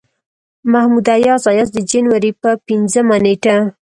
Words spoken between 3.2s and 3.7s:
نيټه